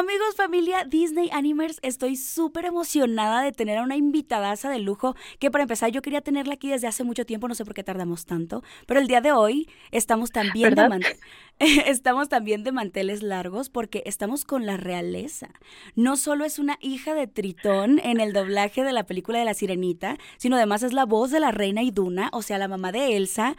[0.00, 5.50] Amigos, familia Disney Animers, estoy súper emocionada de tener a una invitadaza de lujo que
[5.50, 8.24] para empezar yo quería tenerla aquí desde hace mucho tiempo, no sé por qué tardamos
[8.24, 11.16] tanto, pero el día de hoy estamos también de
[11.86, 15.50] estamos también de manteles largos porque estamos con la realeza.
[15.96, 19.52] No solo es una hija de Tritón en el doblaje de la película de La
[19.52, 23.18] Sirenita, sino además es la voz de la reina Iduna, o sea, la mamá de
[23.18, 23.54] Elsa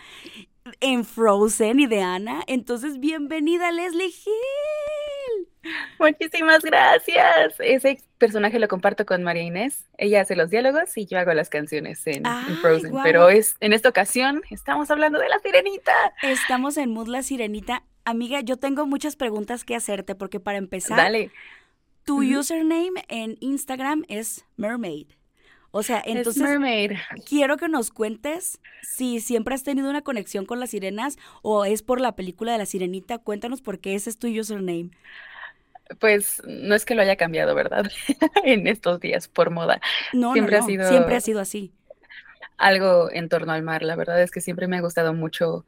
[0.79, 2.41] en Frozen y de Anna.
[2.47, 5.50] Entonces, bienvenida Leslie Hill.
[5.99, 7.55] Muchísimas gracias.
[7.59, 9.87] Ese personaje lo comparto con María Inés.
[9.97, 12.23] Ella hace los diálogos y yo hago las canciones en,
[12.61, 12.93] Frozen.
[13.03, 15.93] Pero es en esta ocasión estamos hablando de la sirenita.
[16.23, 17.83] Estamos en Mood la sirenita.
[18.05, 21.31] Amiga, yo tengo muchas preguntas que hacerte porque para empezar, Dale.
[22.03, 25.07] tu username en Instagram es Mermaid.
[25.73, 26.43] O sea, entonces
[27.25, 31.81] quiero que nos cuentes si siempre has tenido una conexión con las sirenas o es
[31.81, 33.19] por la película de la sirenita.
[33.19, 34.91] Cuéntanos por qué ese es tu username.
[35.99, 37.85] Pues no es que lo haya cambiado, ¿verdad?
[38.43, 39.81] en estos días por moda.
[40.13, 41.73] No, siempre ha sido siempre ha sido así.
[42.57, 43.83] Algo en torno al mar.
[43.83, 45.65] La verdad es que siempre me ha gustado mucho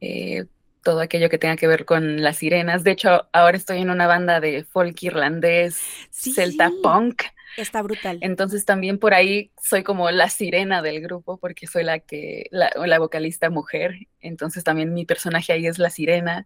[0.00, 0.44] eh,
[0.82, 2.84] todo aquello que tenga que ver con las sirenas.
[2.84, 7.22] De hecho, ahora estoy en una banda de folk irlandés, celta punk.
[7.56, 8.18] Está brutal.
[8.20, 12.70] Entonces también por ahí soy como la sirena del grupo porque soy la que, la,
[12.74, 13.94] la vocalista mujer.
[14.20, 16.44] Entonces también mi personaje ahí es la sirena.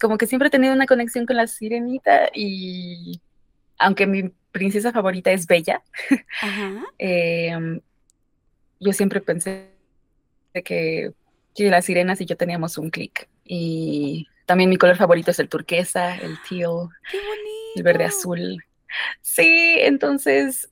[0.00, 3.20] Como que siempre he tenido una conexión con la sirenita y
[3.78, 5.82] aunque mi princesa favorita es Bella,
[6.98, 7.80] em,
[8.80, 9.70] yo siempre pensé
[10.64, 11.12] que,
[11.54, 13.28] que las sirenas y yo teníamos un clic.
[13.44, 16.88] Y también mi color favorito es el turquesa, el teal,
[17.74, 18.64] el verde azul.
[19.20, 20.70] Sí, entonces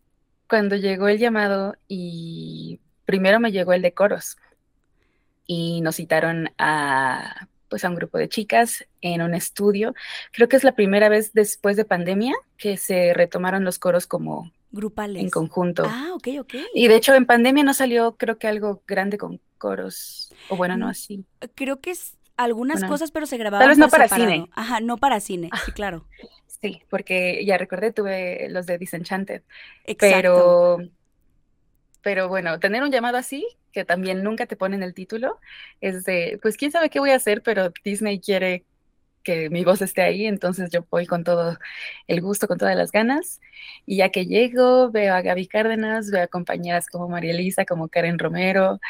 [0.48, 4.36] cuando llegó el llamado y primero me llegó el de coros
[5.47, 9.94] y nos citaron a pues a un grupo de chicas en un estudio.
[10.33, 14.53] Creo que es la primera vez después de pandemia que se retomaron los coros como
[14.70, 15.84] grupales en conjunto.
[15.87, 16.55] Ah, ok, ok.
[16.75, 20.77] Y de hecho en pandemia no salió creo que algo grande con coros o bueno,
[20.77, 21.25] no mm, así.
[21.54, 24.48] Creo que es algunas cosas, pero se grababan Tal vez no para cine.
[24.52, 26.04] Ajá, no para cine, sí, claro.
[26.62, 29.42] Sí, porque ya recordé, tuve los de Disenchanted.
[29.98, 30.78] Pero,
[32.00, 35.38] pero bueno, tener un llamado así, que también nunca te ponen el título,
[35.82, 38.64] es de, pues quién sabe qué voy a hacer, pero Disney quiere
[39.22, 41.58] que mi voz esté ahí, entonces yo voy con todo
[42.06, 43.41] el gusto, con todas las ganas.
[43.84, 47.88] Y ya que llego, veo a Gaby Cárdenas, veo a compañeras como María Elisa, como
[47.88, 48.80] Karen Romero,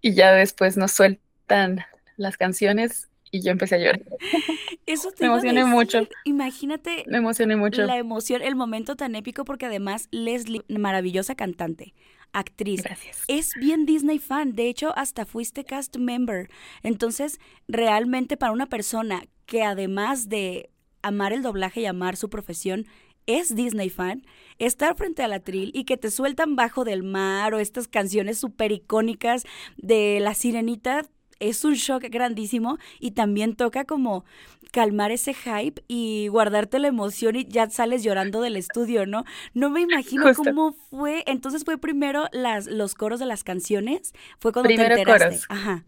[0.00, 1.84] y ya después nos sueltan
[2.16, 4.02] las canciones y yo empecé a llorar.
[4.86, 6.08] Eso te Me emocioné mucho.
[6.24, 7.04] Imagínate.
[7.06, 7.82] Me emocioné mucho.
[7.82, 11.94] La emoción, el momento tan épico, porque además Leslie, maravillosa cantante,
[12.32, 12.82] actriz.
[12.82, 13.24] Gracias.
[13.28, 14.54] Es bien Disney fan.
[14.54, 16.48] De hecho, hasta fuiste cast member.
[16.82, 20.70] Entonces, realmente para una persona que además de
[21.02, 22.86] amar el doblaje y amar su profesión,
[23.26, 24.24] es Disney fan,
[24.58, 28.38] estar frente a la tril y que te sueltan bajo del mar o estas canciones
[28.38, 29.44] súper icónicas
[29.76, 31.02] de la sirenita,
[31.40, 34.24] es un shock grandísimo y también toca como
[34.72, 39.24] calmar ese hype y guardarte la emoción y ya sales llorando del estudio, ¿no?
[39.54, 41.24] No me imagino cómo fue.
[41.26, 45.46] Entonces fue primero las, los coros de las canciones, fue cuando primero te enteraste.
[45.46, 45.46] Coros.
[45.48, 45.84] Ajá.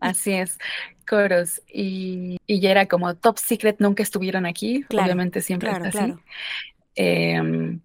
[0.00, 0.58] Así es,
[1.08, 1.62] coros.
[1.72, 4.84] Y, y, ya era como Top Secret, nunca estuvieron aquí.
[4.90, 6.14] Obviamente siempre claro, está así.
[6.94, 7.80] Em,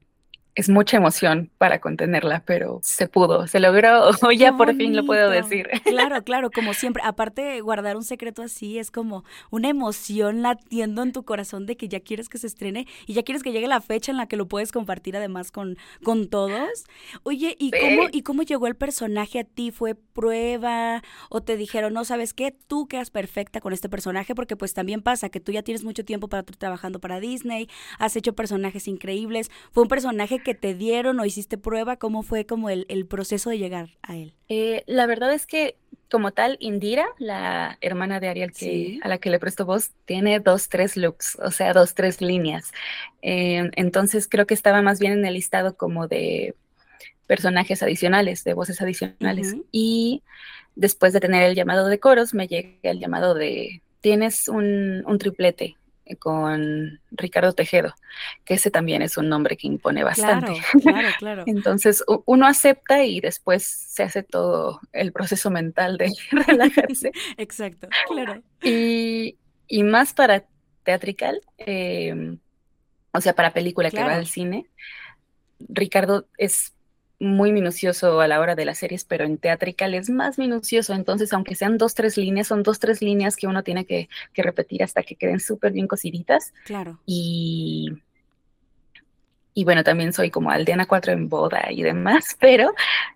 [0.58, 5.30] es mucha emoción para contenerla, pero se pudo, se logró, ya por fin lo puedo
[5.30, 5.70] decir.
[5.84, 7.04] Claro, claro, como siempre.
[7.06, 11.88] Aparte, guardar un secreto así es como una emoción latiendo en tu corazón de que
[11.88, 14.36] ya quieres que se estrene y ya quieres que llegue la fecha en la que
[14.36, 16.86] lo puedes compartir además con, con todos.
[17.22, 19.70] Oye, ¿y, cómo, ¿y cómo llegó el personaje a ti?
[19.70, 24.34] ¿Fue prueba o te dijeron, no, sabes qué, tú quedas perfecta con este personaje?
[24.34, 27.70] Porque pues también pasa que tú ya tienes mucho tiempo para trabajando para Disney,
[28.00, 29.52] has hecho personajes increíbles.
[29.72, 31.98] Fue un personaje que te dieron o hiciste prueba?
[31.98, 34.34] ¿Cómo fue como el, proceso de llegar a él?
[34.50, 35.76] Eh, la verdad es que
[36.10, 40.40] como tal, Indira, la hermana de Ariel que, a la que le presto voz, tiene
[40.40, 42.72] dos, tres looks, o sea, dos, tres líneas.
[43.22, 46.56] Eh, entonces creo que estaba más bien en el listado como de
[47.26, 49.56] personajes adicionales, de voces adicionales.
[49.72, 50.24] Y
[50.76, 55.18] después de tener el llamado de coros, me llega el llamado de, tienes un, un
[55.18, 55.76] triplete
[56.16, 57.94] con Ricardo Tejedo,
[58.46, 60.54] que ese también es un nombre que impone bastante.
[60.82, 67.12] Claro, claro, Entonces uno acepta y después se hace todo el proceso mental de relajarse.
[67.38, 68.42] Exacto, claro.
[68.62, 69.36] Y,
[69.84, 70.46] más para
[70.84, 72.40] teatrical, em,
[73.12, 74.68] o sea, para película que va al cine,
[75.60, 76.74] Ricardo es
[77.20, 80.94] muy minucioso a la hora de las series, pero en teatrical es más minucioso.
[80.94, 84.44] Entonces, aunque sean dos, tres líneas, son dos, tres líneas que uno tiene que, que
[84.44, 86.54] repetir hasta que queden súper bien cosiditas.
[86.66, 87.00] Claro.
[87.06, 87.92] Y,
[89.58, 92.76] y bueno, también soy como aldeana 4 en boda y demás, pero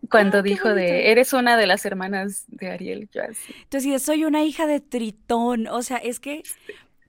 [0.09, 3.53] cuando Ah, dijo de, eres una de las hermanas de Ariel, yo así.
[3.61, 5.67] Entonces, soy una hija de Tritón.
[5.67, 6.41] O sea, es que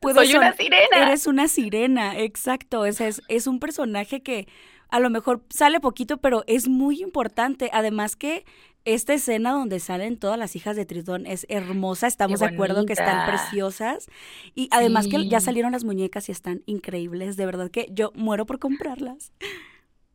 [0.01, 1.07] puede Soy una sirena.
[1.07, 2.93] Eres una sirena, exacto.
[2.93, 4.49] Sea, es, es un personaje que
[4.93, 7.69] a lo mejor sale poquito, pero es muy importante.
[7.73, 8.45] Además que
[8.85, 12.07] esta escena donde salen todas las hijas de Tritón es hermosa.
[12.07, 14.09] Estamos de acuerdo que están preciosas.
[14.55, 17.37] Y además que ya salieron las muñecas y están increíbles.
[17.37, 19.33] De verdad que yo muero por comprarlas.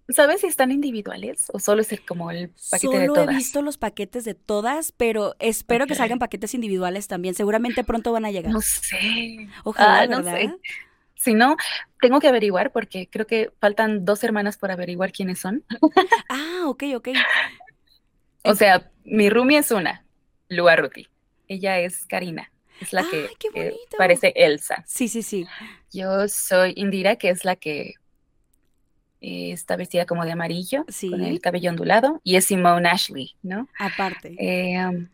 [0.09, 3.35] ¿Sabes si están individuales o solo es el- como el paquete de Solo he todas?
[3.35, 7.35] visto los paquetes de todas, pero espero que salgan paquetes individuales también.
[7.35, 8.53] Seguramente pronto van a llegar.
[8.53, 9.49] No sé.
[9.65, 10.37] Ojalá, Ah, no ¿verdad?
[10.39, 10.53] sé.
[11.17, 11.57] Si no,
[11.99, 15.63] tengo que averiguar porque creo que faltan dos hermanas por averiguar quiénes son.
[16.29, 17.09] Ah, ok, ok.
[18.43, 20.05] O sea, mi roomie es una,
[20.47, 21.09] Lua Ruti.
[21.49, 22.49] Ella es Karina,
[22.79, 23.97] es la que ¡Ay, qué eh, bonito!
[23.97, 24.85] parece Elsa.
[24.87, 25.45] Sí, sí, sí.
[25.91, 27.95] Yo soy Indira, que es la que
[29.19, 33.67] eh, está vestida como de amarillo, con el cabello ondulado, y es Simone Ashley, ¿no?
[33.79, 34.35] Aparte.
[34.39, 35.09] Eh, um,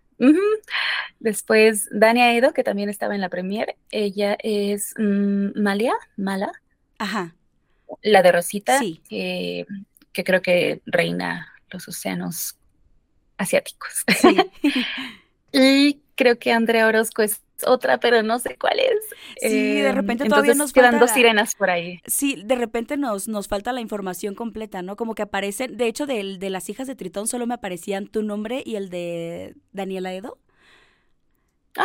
[1.20, 6.52] Después Dania Edo, que también estaba en la premiere, ella es mm, Malia, Mala,
[6.98, 7.36] Ajá.
[8.02, 9.02] la de Rosita, Sí.
[9.08, 9.66] que,
[10.12, 12.58] que creo que reina los océanos
[13.38, 14.04] asiáticos.
[14.20, 14.36] Sí.
[15.56, 18.96] Y creo que Andrea Orozco es otra, pero no sé cuál es.
[19.42, 22.00] Sí, de Em, repente todavía entonces nos quedan falta dos la- sirenas por ahí.
[22.06, 24.96] Sí, de repente nos, nos falta la información completa, ¿no?
[24.96, 28.24] Como que aparecen, de hecho, del- de, las hijas de Tritón solo me aparecían tu
[28.24, 30.38] nombre y el de Daniela Edo.
[31.78, 31.84] Ah.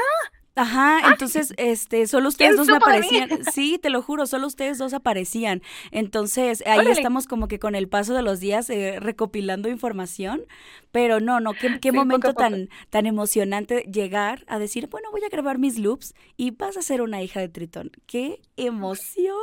[0.58, 3.28] Ajá, entonces, este, solo ustedes ¿Quién dos me aparecían.
[3.52, 5.62] Sí, te lo juro, solo ustedes dos aparecían.
[5.92, 6.90] Entonces, ahí Órale.
[6.90, 10.42] estamos como que con el paso de los días eh, recopilando información.
[10.90, 15.22] Pero no, no, qué, qué Sí, momento tan, tan emocionante llegar a decir, bueno, voy
[15.24, 17.92] a grabar mis loops y vas a ser una hija de Tritón.
[18.06, 19.36] ¡Qué emoción!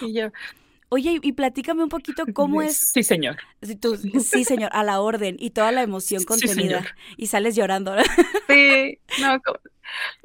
[0.00, 0.28] Y yo,
[0.90, 2.90] Oye, y platícame un poquito cómo es.
[2.92, 3.36] Sí, señor.
[3.80, 6.84] tú- sí, señor, a la orden y toda la emoción contenida.
[7.16, 7.94] y sales llorando.
[8.48, 9.38] Sí, no,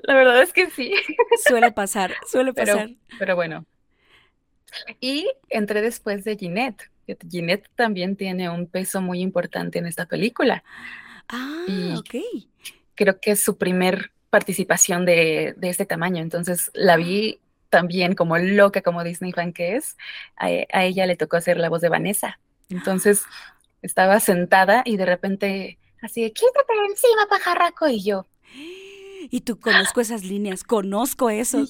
[0.03, 0.93] la verdad es que sí.
[1.47, 2.89] suele pasar, suele Pero, pasar.
[3.19, 3.65] pero bueno.
[4.99, 6.89] Y entré después de Ginette.
[7.29, 10.63] Ginette también tiene un peso muy importante en esta película.
[11.27, 12.15] Ah, y- ok.
[12.95, 16.21] Creo que es su primer participación de, de este tamaño.
[16.21, 17.39] Entonces la vi
[17.73, 19.97] también como loca, como Disney fan que es.
[20.37, 22.39] A, a ella le tocó hacer la voz de Vanessa.
[22.69, 23.23] Entonces
[23.81, 27.87] estaba sentada y de repente así de, quítate de encima, pajarraco.
[27.87, 28.27] Y yo,
[29.31, 31.65] Y tú conozco esas líneas, conozco eso.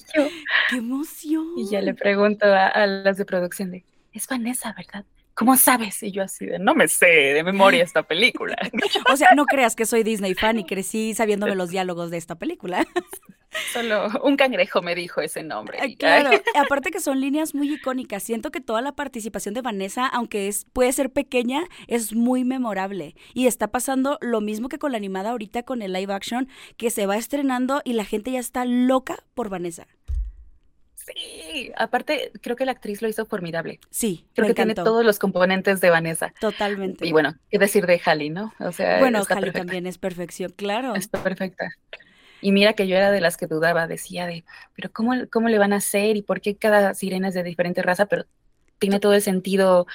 [0.68, 1.46] ¡Qué emoción!
[1.56, 5.06] Y ya le pregunto a, a las de producción de, es Vanessa, ¿verdad?
[5.32, 6.02] ¿Cómo sabes?
[6.02, 8.56] Y yo así de, no me sé de memoria esta película.
[9.10, 12.34] O sea, no creas que soy Disney fan y crecí sabiéndome los diálogos de esta
[12.34, 12.86] película.
[13.72, 15.78] Solo un cangrejo me dijo ese nombre.
[15.86, 18.22] Y- Claro, aparte que son líneas muy icónicas.
[18.22, 23.14] Siento que toda la participación de Vanessa, aunque es puede ser pequeña, es muy memorable.
[23.32, 26.90] Y está pasando lo mismo que con la animada ahorita con el live action, que
[26.90, 29.86] se va estrenando y la gente ya está loca por Vanessa.
[30.96, 33.78] Sí, aparte creo que la actriz lo hizo formidable.
[33.90, 36.32] Sí, Creo me que tiene todos los componentes de Vanessa.
[36.40, 37.06] Totalmente.
[37.06, 38.54] Y bueno, qué decir de Halle, ¿no?
[38.58, 39.66] O sea, bueno, está Halle perfecta.
[39.66, 40.94] también es perfección, claro.
[40.94, 41.68] Está perfecta.
[42.44, 44.44] Y mira que yo era de las que dudaba, decía de,
[44.76, 47.80] pero ¿cómo, cómo le van a hacer y por qué cada sirena es de diferente
[47.82, 48.04] raza?
[48.04, 48.26] Pero
[48.78, 49.86] tiene todo el sentido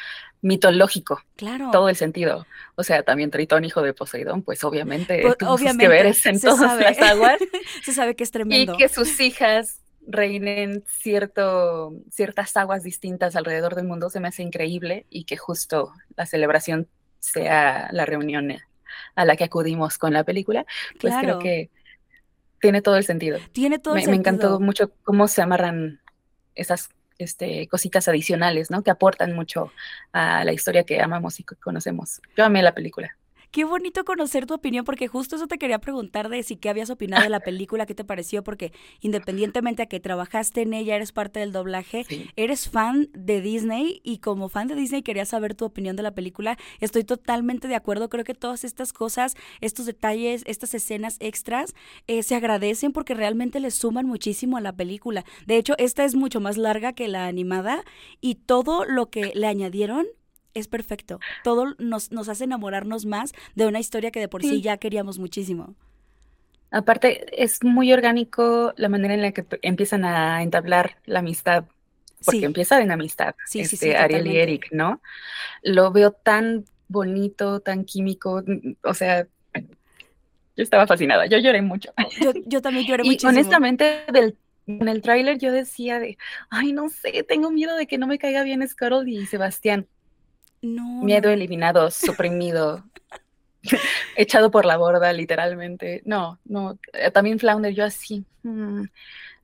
[0.41, 1.21] mitológico.
[1.35, 1.69] Claro.
[1.71, 2.47] todo el sentido.
[2.75, 6.57] O sea, también Tritón, hijo de Poseidón, pues obviamente Pues, obviamente, que veres en todas
[6.59, 6.83] sabe.
[6.83, 7.37] las aguas
[7.85, 8.77] Se sabe que es y tremendo.
[8.77, 15.05] que sus hijas reinen cierto, ciertas aguas distintas alrededor del mundo se me hace increíble
[15.09, 16.87] y que justo la celebración
[17.19, 18.55] sea la reunión
[19.15, 20.65] a la que acudimos con la película,
[20.99, 21.19] pues Claro.
[21.21, 21.69] creo que
[22.59, 23.39] tiene todo el sentido.
[23.51, 24.59] Tiene todo el Me, me encantó sentido.
[24.59, 26.01] mucho cómo se amarran
[26.55, 28.81] esas este, cositas adicionales, ¿no?
[28.81, 29.71] Que aportan mucho
[30.13, 32.21] a la historia que amamos y que conocemos.
[32.35, 33.15] Yo amé la película.
[33.51, 36.91] Qué bonito conocer tu opinión, porque justo eso te quería preguntar de si qué habías
[36.91, 41.11] opinado de la película, qué te pareció, porque independientemente a que trabajaste en ella, eres
[41.11, 42.29] parte del doblaje, Sí.
[42.35, 46.11] eres fan de Disney y como fan de Disney quería saber tu opinión de la
[46.11, 46.57] película.
[46.79, 51.73] Estoy totalmente de acuerdo, creo que todas estas cosas, estos detalles, estas escenas extras
[52.07, 55.25] eh, se agradecen porque realmente le suman muchísimo a la película.
[55.47, 57.83] De hecho, esta es mucho más larga que la animada
[58.21, 60.05] y todo lo que le añadieron
[60.53, 61.19] es perfecto.
[61.43, 64.61] Todo nos, nos hace enamorarnos más de una historia que de por sí, Sí.
[64.61, 65.75] ya queríamos muchísimo.
[66.71, 71.65] Aparte, es muy orgánico la manera en la que empiezan a entablar la amistad,
[72.23, 72.45] porque Sí.
[72.45, 74.37] empieza en amistad, Sí, este, sí, Ariel y.
[74.37, 75.01] Eric, ¿no?
[75.63, 78.43] Lo veo tan bonito, tan químico,
[78.83, 79.25] o sea,
[80.55, 81.91] yo estaba fascinada, yo lloré mucho.
[82.45, 83.29] Yo, también lloré y muchísimo.
[83.31, 84.37] honestamente, del,
[84.67, 86.17] en el tráiler yo decía de,
[86.49, 89.87] ay, no sé, tengo miedo de que no me caiga bien Scuttle y Sebastián.
[90.61, 91.03] No.
[91.03, 92.83] Miedo eliminado, suprimido,
[94.15, 96.01] echado por la borda, literalmente.
[96.05, 98.25] No, no, eh, también Flounder, yo así.
[98.43, 98.83] Mm,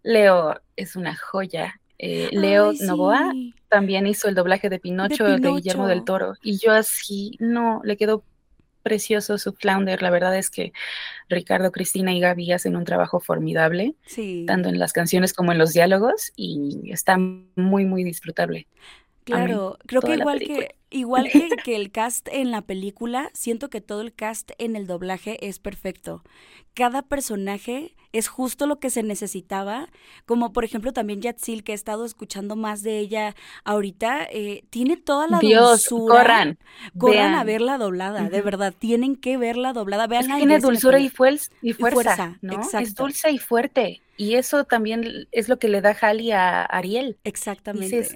[0.04, 1.80] Leo es una joya.
[1.98, 3.32] Eh, Leo Novoa
[3.70, 6.34] también hizo el doblaje de Pinocho, de Guillermo del Toro.
[6.44, 8.24] Y yo así, no, le quedó
[8.86, 10.04] precioso su flounder.
[10.04, 10.72] La verdad es que
[11.28, 13.96] Ricardo, Cristina y Gaby hacen un trabajo formidable,
[14.46, 18.68] tanto en las canciones como en los diálogos, y está muy, muy disfrutable.
[19.26, 23.82] Claro, creo que igual que igual que, que, el cast en la película, siento que
[23.82, 26.24] todo el cast en el doblaje es perfecto.
[26.76, 29.90] Cada personaje es justo lo que se necesitaba,
[30.26, 34.96] como por ejemplo también Yatsil, que he estado escuchando más de ella ahorita, eh, tiene
[34.96, 36.16] toda la Dios, dulzura.
[36.16, 36.60] corran,
[36.98, 40.08] corran a verla doblada, de verdad, tienen que verla doblada.
[40.08, 41.12] Vean tiene dulzura y,
[41.62, 42.62] y, fuerza, ¿no?
[42.80, 47.18] Es dulce y fuerte, y eso también es lo que le da Hali a Ariel.
[47.24, 48.16] Exactamente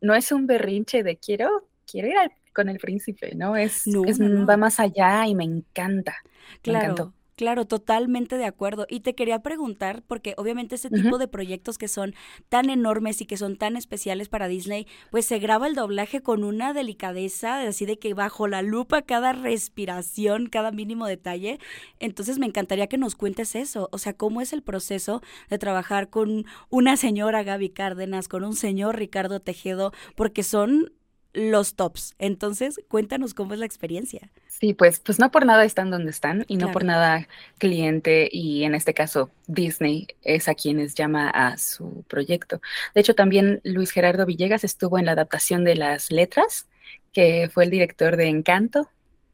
[0.00, 2.16] no es un berrinche de quiero, quiero ir
[2.54, 3.56] con el príncipe, ¿no?
[3.56, 6.16] Es, va más allá y me encanta.
[6.62, 7.12] Claro.
[7.36, 8.86] Claro, totalmente de acuerdo.
[8.88, 12.14] Y te quería preguntar, porque obviamente ese tipo de proyectos que son
[12.48, 16.44] tan enormes y que son tan especiales para Disney, pues se graba el doblaje con
[16.44, 21.58] una delicadeza, así de que bajo la lupa cada respiración, cada mínimo detalle.
[22.00, 26.08] Entonces me encantaría que nos cuentes eso, o sea, cómo es el proceso de trabajar
[26.08, 30.90] con una señora Gaby Cárdenas, con un señor Ricardo Tejedo, porque son
[31.36, 32.14] los tops.
[32.18, 34.30] Entonces, cuéntanos cómo es la experiencia.
[34.48, 37.28] Sí, pues, pues no por nada están donde están y no por nada
[37.58, 42.62] cliente y en este caso Disney es a quienes llama a su proyecto.
[42.94, 46.66] De hecho, también Luis Gerardo Villegas estuvo en la adaptación de las letras,
[47.12, 48.88] que fue el director de Encanto.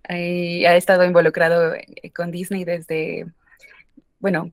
[0.09, 3.27] ha estado involucrado eh, con Disney desde,
[4.19, 4.51] bueno,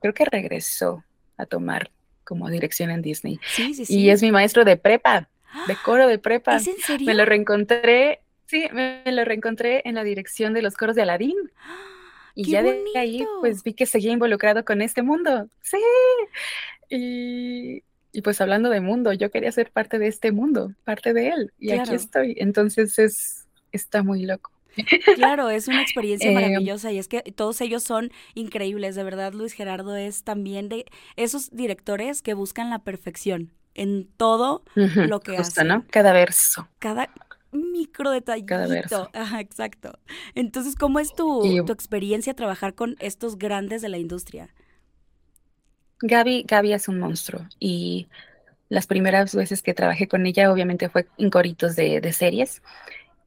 [0.00, 1.04] creo que regresó
[1.36, 1.92] a tomar
[2.24, 3.38] como dirección en Disney.
[3.46, 3.96] Sí, sí, sí.
[3.96, 5.28] Y es mi maestro de prepa
[5.66, 6.56] de coro de prepa.
[6.56, 7.06] ¿Es en serio?
[7.06, 11.36] Me lo reencontré, sí, me, lo reencontré en la dirección de los coros de Aladín.
[12.34, 15.48] Y ya de ahí, pues vi que seguía involucrado con este mundo.
[15.62, 15.78] Sí.
[16.90, 17.82] Y,
[18.22, 21.52] pues hablando de mundo, yo quería ser parte de este mundo, parte de él.
[21.58, 22.34] Y aquí estoy.
[22.38, 24.50] Entonces es, está muy loco.
[25.14, 29.32] Claro, es una experiencia em, maravillosa y es que todos ellos son increíbles, de verdad
[29.32, 35.36] Luis Gerardo es también de esos directores que buscan la perfección en todo lo que
[35.36, 35.64] hace.
[35.64, 35.84] ¿no?
[35.90, 36.68] Cada verso.
[36.78, 37.10] Cada
[37.52, 38.46] micro detallito.
[38.46, 39.10] Cada verso.
[39.14, 39.98] Ajá, exacto.
[40.34, 44.48] Entonces, ¿cómo es tu, tu experiencia trabajar con estos grandes de la industria?
[46.00, 48.08] Gaby, Gaby es un monstruo y
[48.68, 52.62] las primeras veces que trabajé con ella obviamente fue en coritos de, de series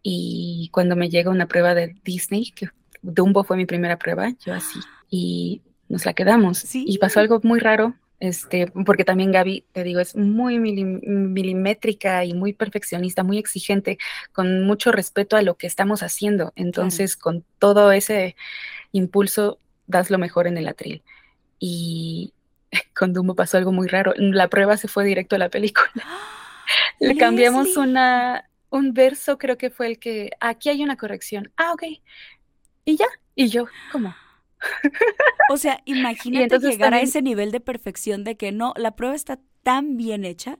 [0.03, 2.69] y cuando me llega una prueba de Disney, que
[3.01, 6.59] Dumbo fue mi primera prueba, yo así, y nos la quedamos.
[6.59, 6.85] ¿Sí?
[6.87, 12.33] Y pasó algo muy raro este, porque también Gaby, te digo, es muy milimétrica y
[12.33, 13.97] muy perfeccionista, muy exigente,
[14.31, 16.51] con mucho respeto a lo que estamos haciendo.
[16.55, 18.35] Entonces, con todo ese
[18.91, 21.03] impulso, das lo mejor en el atril.
[21.59, 22.33] Y
[22.95, 24.13] con Dumbo pasó algo muy raro.
[24.17, 25.91] La prueba se fue directo a la película.
[26.99, 31.51] Le cambiamos una, un verso, creo que fue el que, aquí hay una corrección.
[31.55, 31.83] Ah, ok.
[32.83, 33.05] Y ya.
[33.35, 34.15] Y yo, ¿cómo?
[35.49, 39.39] O sea, imagínate llegar a ese nivel de perfección de que no, la prueba está
[39.63, 40.59] tan bien hecha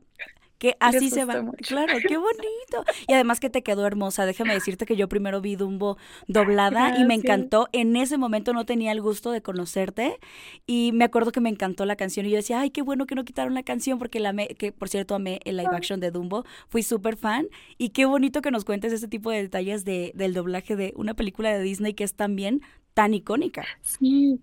[0.57, 1.43] que así se va.
[1.67, 2.83] Claro, qué bonito.
[3.07, 4.25] Y además que te quedó hermosa.
[4.25, 7.67] Déjame decirte que yo primero vi Dumbo doblada y me encantó.
[7.73, 10.17] En ese momento no tenía el gusto de conocerte
[10.65, 13.15] y me acuerdo que me encantó la canción y yo decía, ay, qué bueno que
[13.15, 16.11] no quitaron la canción porque la amé, que por cierto amé el live action de
[16.11, 16.45] Dumbo.
[16.69, 20.33] Fui súper fan y qué bonito que nos cuentes ese tipo de detalles de, del
[20.33, 22.61] doblaje de una película de Disney que es también
[22.97, 23.63] tan icónica.
[23.83, 24.41] Sí.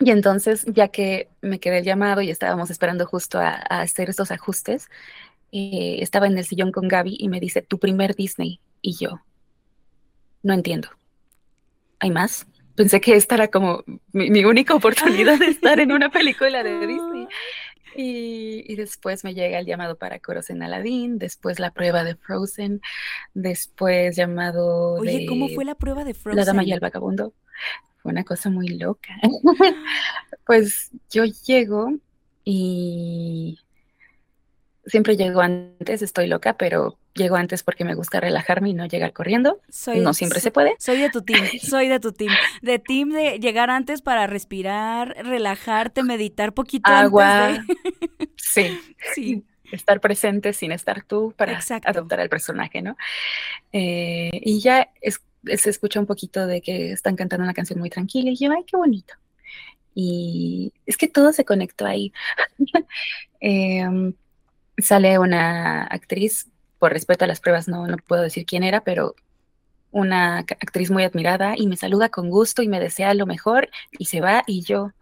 [0.00, 4.30] Y entonces, ya que me quedé el llamado y estábamos esperando justo a, hacer estos
[4.30, 4.88] ajustes,
[5.52, 8.60] eh, estaba en el sillón con Gaby y me dice, tu primer Disney.
[8.80, 9.20] Y yo,
[10.42, 10.88] no entiendo.
[11.98, 12.46] ¿Hay más?
[12.76, 17.28] Pensé que esta era como mi, única oportunidad de estar en una película de Disney.
[17.94, 22.14] Y, y, después me llega el llamado para coros en Aladdin, después la prueba de
[22.14, 22.80] Frozen,
[23.34, 24.94] después llamado.
[24.94, 26.36] Oye, ¿cómo fue la prueba de Frozen?
[26.38, 27.34] La Dama y el Vagabundo.
[28.02, 29.14] Fue una cosa muy loca.
[30.46, 31.92] pues yo llego
[32.44, 33.58] y
[34.86, 39.12] siempre llego antes, estoy loca, pero llego antes porque me gusta relajarme y no llegar
[39.12, 39.60] corriendo.
[39.96, 40.76] no siempre se puede.
[40.78, 42.32] Soy de tu team, soy de tu team.
[42.62, 47.64] De team de llegar antes para respirar, relajarte, meditar poquito Agua.
[48.38, 48.78] Sí.
[49.14, 49.44] sí.
[49.72, 52.96] estar presente sin estar tú para adoptar al personaje, ¿no?
[53.72, 54.88] Eh, y ya
[55.56, 58.64] se escucha un poquito de que están cantando una canción muy tranquila y yo, ay,
[58.66, 59.14] qué bonito.
[59.94, 62.12] Y es que todo se conectó ahí.
[63.38, 64.14] Em,
[64.78, 66.48] sale una actriz,
[66.78, 69.14] por respeto a las pruebas no, no puedo decir quién era, pero
[69.90, 74.06] una actriz muy admirada y me saluda con gusto y me desea lo mejor y
[74.06, 74.92] se va y yo,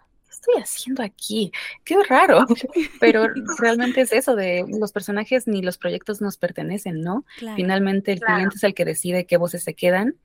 [0.45, 1.53] estoy haciendo aquí?
[1.85, 2.47] Qué raro.
[3.01, 7.25] Pero realmente es eso de los personajes ni los proyectos nos pertenecen, ¿no?
[7.57, 10.17] Finalmente el cliente es el que decide qué voces se quedan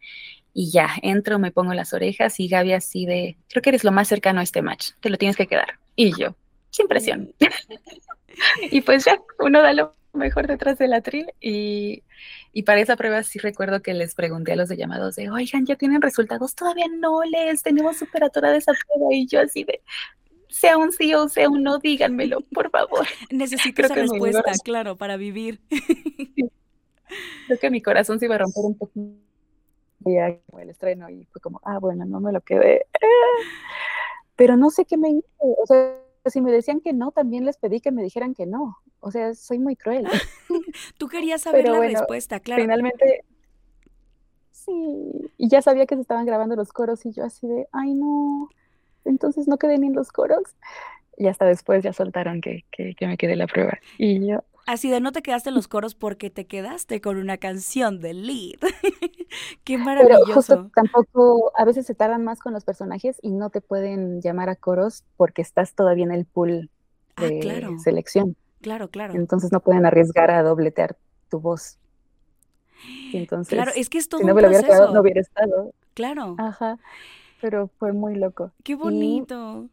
[0.53, 3.91] y ya, entro, me pongo las orejas y Gaby así de, creo que eres lo
[3.91, 5.79] más cercano a este match, te lo tienes que quedar.
[5.95, 6.35] Y yo,
[6.69, 7.33] sin presión.
[8.71, 12.03] y pues ya, uno da lo mejor detrás del atril y,
[12.53, 15.65] y para esa prueba sí recuerdo que les pregunté a los de llamados de, oigan,
[15.65, 16.55] ¿ya tienen resultados?
[16.55, 19.81] Todavía no les, tenemos súper atorada esa prueba y yo así de,
[20.49, 23.05] sea un sí o sea un no, díganmelo, por favor.
[23.31, 25.61] Necesito esa respuesta, claro, para vivir.
[27.47, 29.29] Creo que mi corazón se iba a romper un poquito
[30.05, 32.85] el estreno y fue como, ah, bueno, no me lo quedé.
[34.35, 35.95] Pero no sé qué me hice, o sea,
[36.25, 38.77] si me decían que no, también les pedí que me dijeran que no.
[38.99, 40.05] O sea, soy muy cruel.
[40.97, 42.61] Tú querías saber la respuesta, claro.
[42.61, 43.23] Finalmente,
[44.51, 45.31] sí.
[45.37, 48.49] Y ya sabía que se estaban grabando los coros y yo así de, ay no,
[49.05, 50.43] entonces no quedé ni en los coros.
[51.17, 53.77] Y hasta después ya soltaron que, que, que me quedé la prueba.
[53.97, 57.37] Y yo, Así de no te quedaste en los coros porque te quedaste con una
[57.37, 58.59] canción de lead.
[59.63, 60.25] Qué maravilloso.
[60.25, 64.21] Pero justo tampoco, a veces se tardan más con los personajes y no te pueden
[64.21, 66.69] llamar a coros porque estás todavía en el pool
[67.15, 68.35] ah, de selección.
[68.61, 69.15] Claro, claro.
[69.15, 70.95] Entonces no pueden arriesgar a dobletear
[71.31, 71.79] tu voz.
[73.11, 75.73] entonces, claro, es que es todo si no me lo hubiera quedado, no hubiera estado.
[75.95, 76.35] Claro.
[76.37, 76.77] Ajá.
[77.41, 78.51] Pero fue muy loco.
[78.63, 79.67] Qué bonito.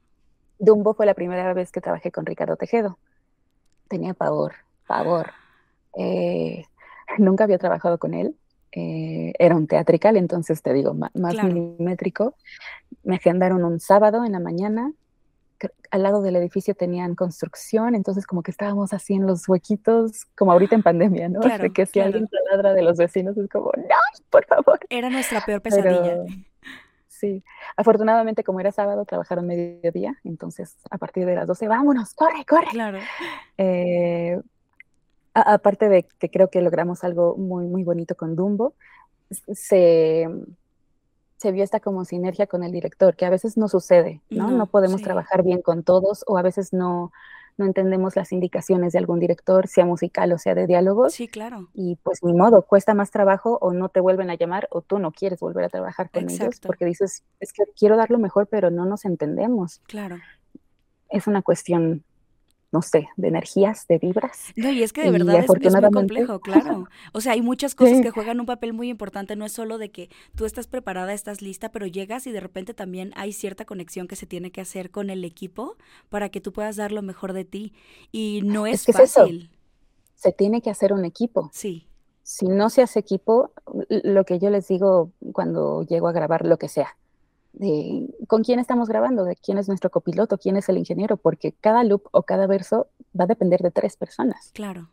[0.58, 2.98] Dumbo fue la primera vez que trabajé con Ricardo Tejedo.
[3.88, 5.32] Tenía pavor favor.
[5.96, 6.64] Eh,
[7.18, 8.36] nunca había trabajado con él.
[8.72, 12.34] Eh, era un teatrical, entonces te digo, más, milimétrico.
[13.02, 14.92] Me agendaron un sábado en la mañana.
[15.90, 20.52] Al lado del edificio tenían construcción, entonces como que estábamos así en los huequitos, como
[20.52, 21.40] ahorita en pandemia, ¿no?
[21.40, 23.96] de que si alguien taladra de los vecinos es como, no,
[24.28, 24.78] por favor.
[24.90, 26.24] Era nuestra peor pesadilla.
[27.08, 27.42] sí,
[27.74, 32.68] afortunadamente como era sábado, trabajaron mediodía, entonces a partir de las 12, vámonos, corre, corre.
[32.72, 32.98] Claro.
[33.56, 34.38] Eh,
[35.42, 38.74] aparte de que creo que logramos algo muy, muy bonito con Dumbo,
[39.30, 40.28] se,
[41.36, 44.50] se vio esta como sinergia con el director, que a veces no sucede, ¿no?
[44.50, 47.12] No, podemos trabajar bien con todos o a veces no,
[47.58, 51.12] no entendemos las indicaciones de algún director, sea musical o sea de diálogos.
[51.12, 51.68] Sí, claro.
[51.74, 54.98] Y pues ni modo, cuesta más trabajo o no te vuelven a llamar o tú
[54.98, 58.46] no quieres volver a trabajar con ellos porque dices, es que quiero dar lo mejor,
[58.46, 59.80] pero no nos entendemos.
[59.86, 60.16] Claro.
[61.10, 62.04] Es una cuestión
[62.72, 64.52] no sé, de energías, de vibras.
[64.56, 66.88] No, y es que de verdad es, muy complejo, claro.
[67.12, 69.90] O sea, hay muchas cosas que juegan un papel muy importante, no es solo de
[69.90, 74.08] que tú estás preparada, estás lista, pero llegas y de repente también hay cierta conexión
[74.08, 75.76] que se tiene que hacer con el equipo
[76.08, 77.72] para que tú puedas dar lo mejor de ti.
[78.12, 79.50] Y no es, fácil.
[80.14, 81.50] Se tiene que hacer un equipo.
[81.52, 81.86] Sí.
[82.22, 83.52] Si no se hace equipo,
[83.88, 86.96] lo que yo les digo cuando llego a grabar lo que sea,
[87.56, 91.52] de con quién estamos grabando, de quién es nuestro copiloto, quién es el ingeniero, porque
[91.52, 92.88] cada loop o cada verso
[93.18, 94.50] va a depender de tres personas.
[94.54, 94.88] Claro.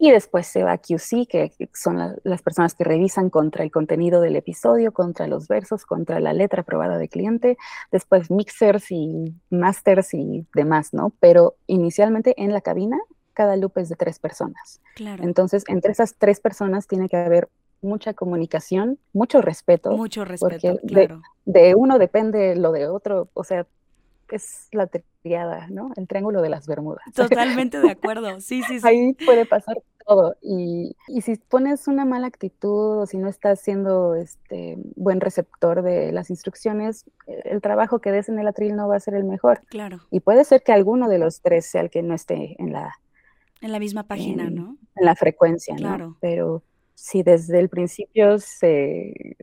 [0.00, 4.20] Y después se va a QC, que son las personas que revisan contra el contenido
[4.20, 7.58] del episodio, contra los versos, contra la letra aprobada de cliente,
[7.90, 11.12] después mixers y masters y demás, ¿no?
[11.18, 12.96] Pero inicialmente en la cabina,
[13.32, 14.80] cada loop es de tres personas.
[14.94, 15.24] Claro.
[15.24, 17.48] Entonces, entre esas tres personas tiene que haber
[17.82, 19.92] mucha comunicación, mucho respeto.
[19.92, 21.22] Mucho respeto, claro.
[21.44, 23.66] De, uno depende lo de otro, o sea,
[24.30, 24.86] es la
[25.22, 25.92] triada, ¿no?
[25.96, 27.04] El triángulo de las Bermudas.
[27.14, 28.86] Totalmente de acuerdo, sí, sí, sí.
[28.86, 30.36] Ahí puede pasar todo.
[30.42, 35.82] Y, y, si pones una mala actitud o si no estás siendo este buen receptor
[35.82, 39.24] de las instrucciones, el trabajo que des en el atril no va a ser el
[39.24, 39.62] mejor.
[39.68, 40.00] Claro.
[40.10, 42.94] Y puede ser que alguno de los tres sea el que no esté en la...
[43.60, 44.76] En la misma página, ¿no?
[44.94, 46.16] En la frecuencia, claro.
[46.20, 46.62] Pero
[46.98, 49.36] si desde el principio se,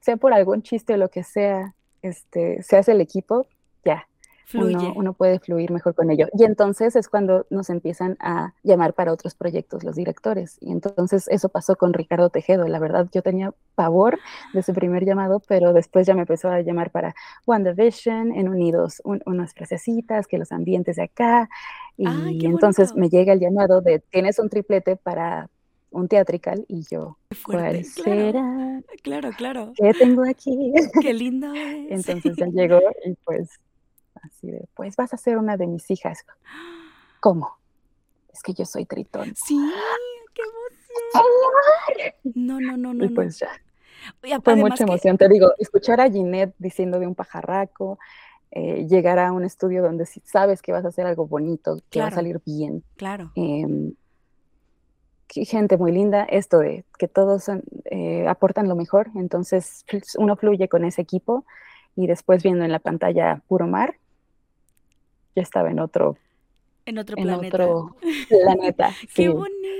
[0.00, 1.72] sea por algún chiste o lo que sea,
[2.02, 3.46] este, se hace el equipo,
[3.84, 4.08] ya,
[4.52, 6.26] uno, uno, puede fluir mejor con ello.
[6.36, 10.58] Y entonces es cuando nos empiezan a llamar para otros proyectos los directores.
[10.60, 12.66] Y entonces eso pasó con Ricardo Tejedo.
[12.66, 14.18] La verdad, yo tenía pavor
[14.52, 17.14] de su primer llamado, pero después ya me empezó a llamar para
[17.46, 21.48] WandaVision, en Unidos, unas frasecitas, que los ambientes de acá.
[21.96, 25.48] Y entonces me llega el llamado de, tienes un triplete para
[25.90, 28.82] un teatrical y yo, ¿cuál será?
[29.02, 29.72] Claro, claro.
[29.76, 30.72] ¿Qué tengo aquí?
[31.02, 32.06] Qué lindo es.
[32.06, 33.50] Entonces ya llegó y pues
[34.22, 36.24] así de, pues vas a ser una de mis hijas.
[37.20, 37.60] ¿Cómo?
[38.32, 39.34] es que yo soy tritón.
[39.36, 39.58] Sí,
[40.34, 42.14] qué emoción.
[42.34, 43.04] No, no, no, no.
[43.04, 43.48] Y pues ya.
[44.42, 47.98] Fue mucha emoción, te digo, escuchar a Ginette diciendo de un pajarraco,
[48.50, 52.06] eh, llegar a un estudio donde sabes que vas a hacer algo bonito, que va
[52.06, 52.82] a salir bien.
[52.96, 53.30] Claro.
[53.34, 53.92] Em,
[55.32, 57.50] gente muy linda, esto de que todos
[57.84, 59.84] eh, aportan lo mejor, entonces
[60.18, 61.44] uno fluye con ese equipo
[61.96, 63.96] y después viendo en la pantalla puro mar,
[65.36, 66.16] ya estaba en otro
[66.86, 67.66] en otro en planeta.
[67.66, 67.96] Otro
[68.28, 68.90] planeta.
[69.14, 69.79] Qué bonito.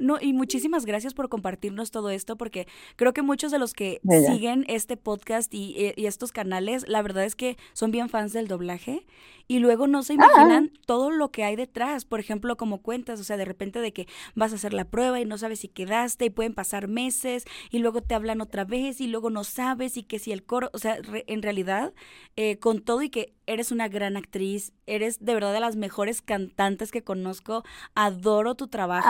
[0.00, 4.00] No, y muchísimas gracias por compartirnos todo esto, porque creo que muchos de los que
[4.26, 8.32] siguen este podcast y, eh, y, estos canales, la verdad es que son bien fans
[8.32, 9.06] del doblaje
[9.50, 12.04] y luego no se imaginan todo lo que hay detrás.
[12.04, 14.06] Por ejemplo, como cuentas, o sea, de repente de que
[14.36, 17.80] vas a hacer la prueba y no sabes si quedaste y pueden pasar meses y
[17.80, 20.78] luego te hablan otra vez y luego no sabes y que si el coro, o
[20.78, 21.92] sea, en realidad,
[22.36, 26.22] eh, con todo y que eres una gran actriz, eres de verdad de las mejores
[26.22, 27.64] cantantes que conozco,
[27.96, 29.08] adoro tu trabajo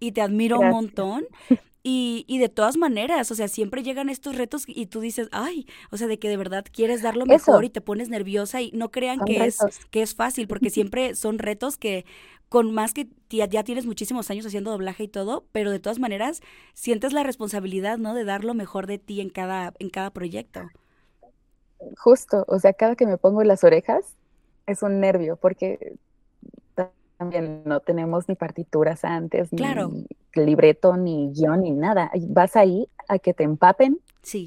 [0.00, 1.26] y te admiro un montón.
[1.86, 5.66] Y, y, de todas maneras, o sea, siempre llegan estos retos y tú dices, ay,
[5.90, 8.70] o sea, de que de verdad quieres dar lo mejor y te pones nerviosa y
[8.72, 9.58] no crean que es,
[9.90, 12.06] que es fácil, porque siempre son retos que
[12.48, 15.98] con más que ya, ya, tienes muchísimos años haciendo doblaje y todo, pero de todas
[15.98, 16.40] maneras
[16.72, 18.14] sientes la responsabilidad, ¿no?
[18.14, 20.62] De dar lo mejor de ti en cada, en cada proyecto.
[21.98, 24.16] Justo, o sea, cada que me pongo las orejas
[24.66, 25.96] es un nervio, porque
[27.16, 32.10] también no tenemos ni partituras antes, ni libreto, ni guion, ni nada.
[32.28, 34.00] Vas ahí a que te empapen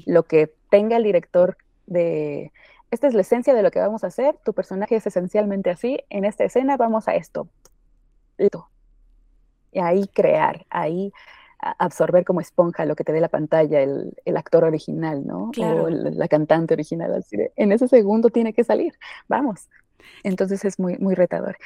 [0.06, 2.52] lo que tenga el director de...
[2.90, 6.00] Esta es la esencia de lo que vamos a hacer, tu personaje es esencialmente así,
[6.08, 7.48] en esta escena vamos a esto.
[9.72, 11.12] Y ahí crear, ahí
[11.60, 15.50] absorber como esponja lo que te dé la pantalla el, actor original, ¿no?
[15.58, 17.14] O la cantante original.
[17.14, 18.94] Así en ese segundo tiene que salir,
[19.28, 19.68] vamos.
[20.22, 21.56] Entonces es muy, muy retador.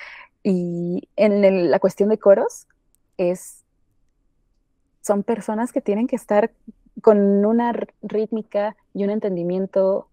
[0.42, 2.66] Y en la cuestión de coros,
[3.16, 3.64] es,
[5.00, 6.52] son personas que tienen que estar
[7.00, 10.09] con una rítmica y un entendimiento,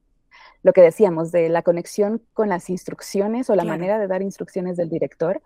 [0.64, 4.78] lo que decíamos, de la conexión con las instrucciones o la manera de dar instrucciones
[4.78, 5.42] del director,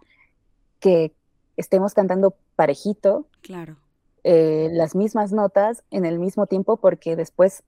[0.80, 1.14] que
[1.56, 3.78] estemos cantando parejito, claro.
[4.26, 7.64] Eh, las mismas notas en el mismo tiempo, porque después,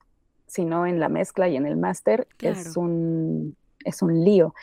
[0.48, 4.54] si no en la mezcla y en el máster, es, un, es un lío.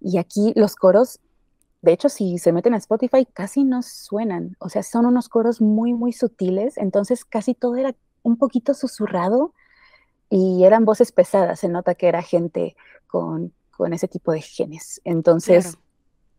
[0.00, 1.20] Y aquí los coros
[1.84, 4.56] de hecho, si se meten a Spotify, casi no suenan.
[4.58, 6.78] O sea, son unos coros muy, muy sutiles.
[6.78, 9.52] Entonces, casi todo era un poquito susurrado
[10.30, 11.60] y eran voces pesadas.
[11.60, 12.74] Se nota que era gente
[13.06, 13.52] con,
[13.92, 15.02] ese tipo de genes.
[15.04, 15.76] Entonces,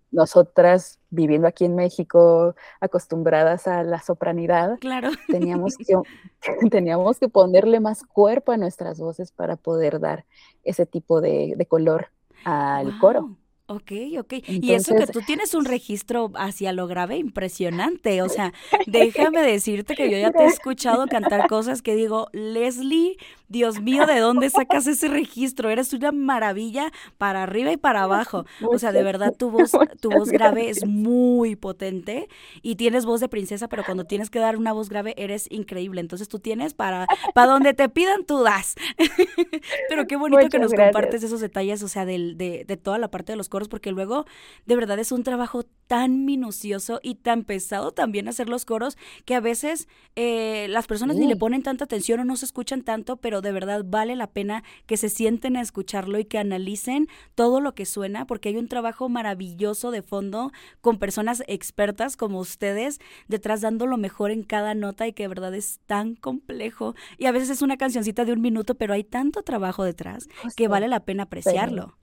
[0.09, 5.11] nosotras, viviendo aquí en México, acostumbradas a la sopranidad, claro.
[5.27, 5.95] teníamos, que,
[6.71, 10.25] teníamos que ponerle más cuerpo a nuestras voces para poder dar
[10.63, 12.07] ese tipo de, color
[12.45, 13.37] al coro.
[13.67, 14.33] Ok, ok.
[14.47, 18.21] y eso que tú tienes un registro hacia lo grave impresionante.
[18.21, 18.53] O sea,
[18.85, 24.05] déjame decirte que yo ya te he escuchado cantar cosas que digo, Leslie, Dios mío,
[24.05, 25.69] ¿de dónde sacas ese registro?
[25.69, 28.45] Eres una maravilla para arriba y para abajo.
[28.69, 32.27] O sea, de verdad tu voz, tu voz grave es muy potente
[32.61, 36.01] y tienes voz de princesa, pero cuando tienes que dar una voz grave eres increíble.
[36.01, 38.75] Entonces tú tienes para, para donde te pidan, tú das.
[39.89, 43.09] pero qué bonito que nos compartes esos detalles, o sea, de, de, de toda la
[43.09, 44.25] parte de los coros, porque luego
[44.65, 49.35] de verdad es un trabajo tan minucioso y tan pesado también hacer los coros que
[49.35, 53.17] a veces eh, las personas ni le ponen tanta atención o no se escuchan tanto,
[53.17, 57.61] pero de verdad vale la pena que se sienten a escucharlo y que analicen todo
[57.61, 62.99] lo que suena, porque hay un trabajo maravilloso de fondo con personas expertas como ustedes
[63.27, 66.95] detrás dando lo mejor en cada nota y que de verdad es tan complejo.
[67.17, 70.67] Y a veces es una cancioncita de un minuto, pero hay tanto trabajo detrás que
[70.67, 71.97] vale la pena apreciarlo.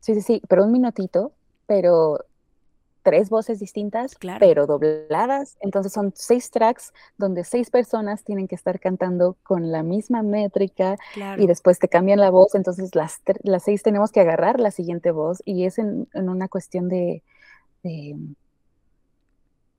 [0.00, 1.32] Sí, sí, sí, pero un minutito,
[1.66, 2.18] pero
[3.02, 5.56] tres voces distintas, pero dobladas.
[5.60, 10.96] Entonces son seis tracks donde seis personas tienen que estar cantando con la misma métrica
[11.38, 12.54] y después te cambian la voz.
[12.54, 16.88] Entonces las, las seis tenemos que agarrar la siguiente voz y es en, una cuestión
[16.88, 17.22] de,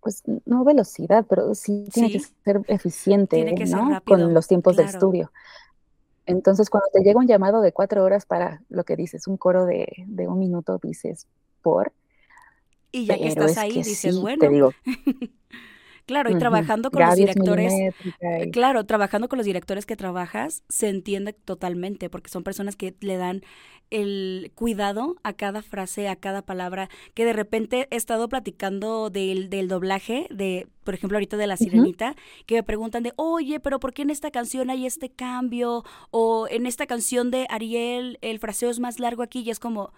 [0.01, 3.55] pues no velocidad, pero sí tiene que ser eficiente
[4.05, 5.31] con los tiempos de estudio.
[6.25, 9.65] Entonces, cuando te llega un llamado de cuatro horas para lo que dices, un coro
[9.65, 11.27] de, de un minuto, dices,
[11.62, 11.91] por,
[12.93, 14.71] y ya que estás ahí, dices, bueno.
[16.06, 17.73] Claro, y trabajando con los directores,
[18.51, 23.15] claro, trabajando con los directores que trabajas, se entiende totalmente, porque son personas que le
[23.15, 23.41] dan
[23.89, 29.49] el cuidado a cada frase, a cada palabra, que de repente he estado platicando del,
[29.49, 32.15] del doblaje, de, por ejemplo, ahorita de La Sirenita,
[32.47, 35.86] que me preguntan de, oye, pero ¿por qué en esta canción hay este cambio?
[36.12, 39.93] O en esta canción de Ariel el fraseo es más largo aquí y es como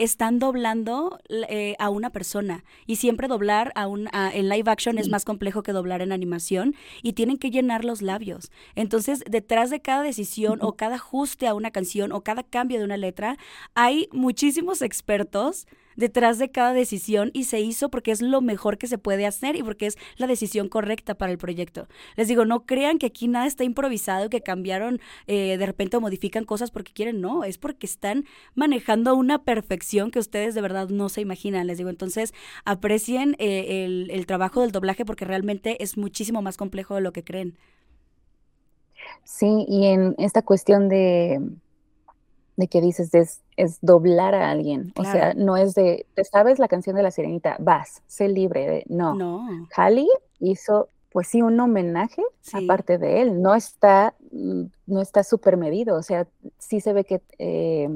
[0.00, 2.64] están doblando eh, a una persona.
[2.86, 6.74] Y siempre doblar a un en live action es más complejo que doblar en animación
[7.02, 8.50] y tienen que llenar los labios.
[8.74, 12.84] Entonces, detrás de cada decisión o cada ajuste a una canción o cada cambio de
[12.84, 13.36] una letra,
[13.74, 18.86] hay muchísimos expertos detrás de cada decisión y se hizo porque es lo mejor que
[18.86, 21.88] se puede hacer y porque es la decisión correcta para el proyecto.
[22.16, 26.44] Les digo, no crean que aquí nada está improvisado, que cambiaron, eh, de repente modifican
[26.44, 28.24] cosas porque quieren, no, es porque están
[28.54, 31.66] manejando una perfección que ustedes de verdad no se imaginan.
[31.66, 36.56] Les digo, entonces aprecien eh, el, el trabajo del doblaje porque realmente es muchísimo más
[36.56, 37.56] complejo de lo que creen.
[39.24, 41.40] Sí, y en esta cuestión de
[42.60, 44.92] de que dices es, es doblar a alguien.
[44.96, 47.56] O sea, no es de, ¿te sabes la canción de la sirenita?
[47.58, 48.68] Vas, sé libre.
[48.68, 49.14] De, no.
[49.14, 49.66] no.
[49.74, 53.40] Halley hizo, pues sí, un homenaje aparte de él.
[53.40, 55.96] No está, no está súper medido.
[55.96, 57.88] O sea, sí se ve que eh,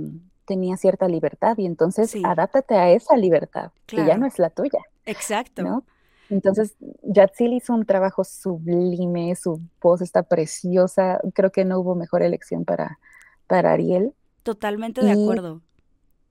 [0.46, 4.81] tenía cierta libertad y entonces adáptate a esa libertad, que ya no es la tuya.
[5.05, 5.85] Exacto.
[6.31, 11.20] Entonces, Yatzil hizo un trabajo sublime, su voz está preciosa.
[11.35, 12.98] Creo que no hubo mejor elección para,
[13.46, 14.14] para Ariel.
[14.44, 15.62] Totalmente de acuerdo.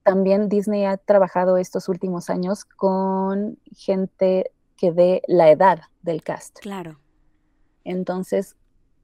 [0.04, 6.58] También Disney ha trabajado estos últimos años con gente que dé la edad del cast.
[6.60, 7.00] Claro.
[7.84, 8.56] Entonces,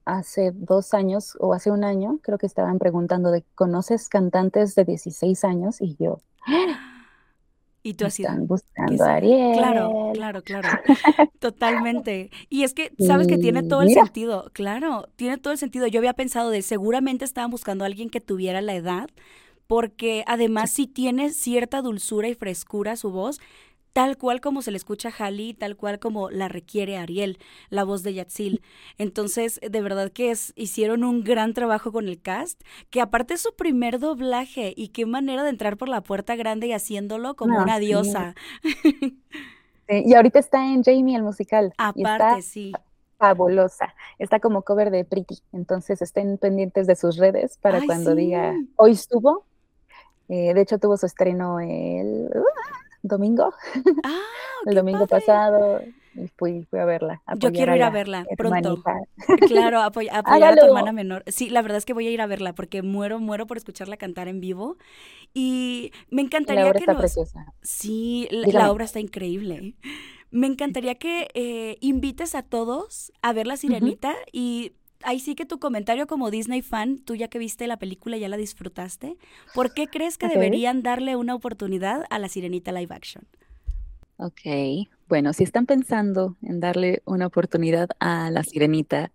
[0.05, 4.85] hace dos años o hace un año, creo que estaban preguntando de, ¿conoces cantantes de
[4.85, 5.81] 16 años?
[5.81, 6.21] Y yo,
[7.83, 8.23] y tú así.
[8.23, 9.57] Están buscando a Ariel.
[9.57, 10.67] Claro, claro, claro.
[11.39, 12.29] Totalmente.
[12.49, 14.49] Y es que, sabes que tiene todo el sentido.
[14.53, 15.87] Claro, tiene todo el sentido.
[15.87, 19.09] Yo había pensado de seguramente estaban buscando a alguien que tuviera la edad,
[19.67, 23.39] porque además si tiene cierta dulzura y frescura su voz,
[23.93, 27.37] tal cual como se le escucha a Halley, tal cual como la requiere Ariel,
[27.69, 28.61] la voz de Yatzil.
[28.97, 33.41] Entonces, de verdad que es, hicieron un gran trabajo con el cast, que aparte es
[33.41, 37.57] su primer doblaje y qué manera de entrar por la puerta grande y haciéndolo como
[37.57, 38.35] una diosa.
[39.89, 41.73] y ahorita está en Jamie el musical.
[41.77, 42.71] Aparte, sí.
[43.17, 43.93] Fabulosa.
[44.17, 45.43] Está como cover de Pretty.
[45.53, 49.45] Entonces estén pendientes de sus redes para cuando diga hoy estuvo.
[50.27, 52.29] Eh, de hecho, tuvo su estreno el
[53.01, 53.53] domingo.
[54.03, 54.19] Ah,
[54.65, 55.81] el domingo pasado
[56.15, 57.21] y fui, fui a verla.
[57.37, 58.83] Yo quiero ir a, verla pronto.
[59.47, 61.23] Claro, apoyar a tu hermana menor.
[61.27, 63.97] Sí, la verdad es que voy a ir a verla porque muero, muero por escucharla
[63.97, 64.77] cantar en vivo.
[65.33, 67.45] Y me encantaría la obra que está preciosa.
[67.61, 69.75] Sí, la, obra está increíble.
[70.31, 75.45] Me encantaría que eh, invites a todos a ver La Sirenita y ahí sí que
[75.45, 79.17] tu comentario como Disney fan, tú ya que viste la película ya la disfrutaste,
[79.51, 83.27] ¿por qué crees que deberían darle una oportunidad a la Sirenita live action?
[84.17, 84.41] Ok,
[85.07, 89.11] bueno, si están pensando en darle una oportunidad a la Sirenita,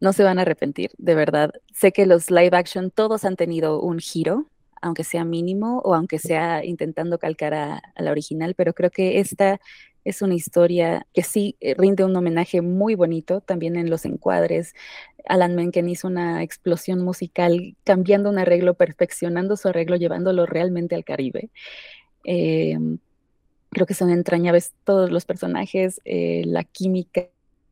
[0.00, 1.52] no se van a arrepentir, de verdad.
[1.74, 4.50] Sé que los live action todos han tenido un giro,
[4.82, 9.20] aunque sea mínimo o aunque sea intentando calcar a, a la original, pero creo que
[9.20, 9.60] esta
[10.08, 14.74] es una historia que sí eh, rinde un homenaje muy bonito también en los encuadres.
[15.26, 21.04] Alan Menken hizo una explosión musical cambiando un arreglo, perfeccionando su arreglo, llevándolo realmente al
[21.04, 21.50] Caribe.
[22.24, 22.98] Em,
[23.68, 27.28] creo que son entrañables todos los personajes, eh, la química,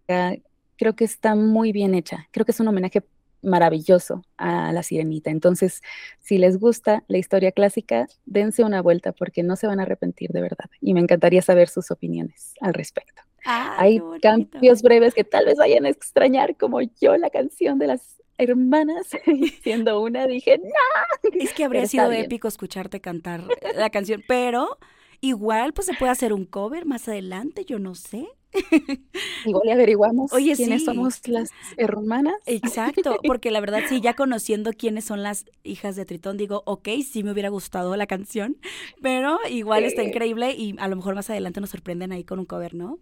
[0.06, 2.28] creo que está muy bien hecha.
[2.32, 3.02] Creo que es un homenaje
[3.42, 5.30] maravilloso a la sirenita.
[5.30, 5.82] Entonces,
[6.20, 10.30] si les gusta la historia clásica, dense una vuelta porque no se van a arrepentir
[10.30, 10.66] de verdad.
[10.80, 13.22] Y me encantaría saber sus opiniones al respecto.
[13.44, 17.86] Ah, Hay cambios breves que tal vez vayan a extrañar, como yo la canción de
[17.86, 19.06] las hermanas,
[19.62, 21.30] siendo una, dije, no.
[21.38, 23.44] Es que habría sido épico escucharte cantar
[23.76, 24.78] la canción, pero
[25.20, 28.26] igual pues se puede hacer un cover más adelante, yo no sé.
[29.44, 32.34] Igual averiguamos quiénes somos las hermanas.
[32.46, 36.88] Exacto, porque la verdad sí, ya conociendo quiénes son las hijas de Tritón, digo, ok,
[37.04, 38.56] sí me hubiera gustado la canción,
[39.02, 42.46] pero igual está increíble y a lo mejor más adelante nos sorprenden ahí con un
[42.46, 42.98] cover, ¿no?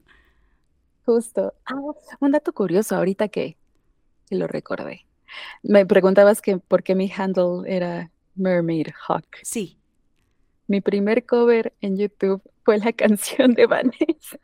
[1.04, 1.52] Justo.
[1.66, 1.74] Ah,
[2.20, 3.56] un dato curioso ahorita que,
[4.30, 5.06] lo recordé.
[5.62, 9.26] Me preguntabas que por qué mi handle era Mermaid Hawk.
[9.42, 9.78] Sí.
[10.66, 14.38] Mi primer cover en YouTube fue la canción de Vanessa.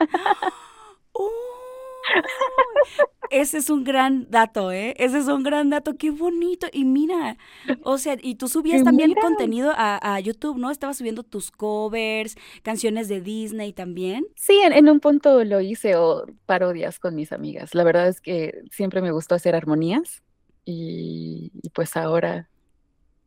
[3.30, 4.94] Ese es un gran dato, ¿eh?
[4.96, 6.66] Ese es un gran dato, qué bonito.
[6.72, 7.36] Y mira,
[7.82, 10.70] o sea, y tú subías también contenido a, YouTube, ¿no?
[10.70, 14.26] Estabas subiendo tus covers, canciones de Disney también.
[14.36, 17.74] Sí, en, un punto lo hice o parodias con mis amigas.
[17.74, 20.22] La verdad es que siempre me gustó hacer armonías
[20.64, 22.48] y, pues ahora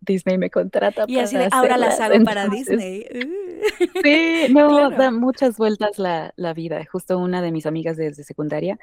[0.05, 1.05] Disney me contrata.
[1.07, 3.05] Y así de, ahora las hago para Disney.
[4.03, 6.83] Sí, no, da muchas vueltas la, la, vida.
[6.91, 8.77] Justo una de mis amigas desde secundaria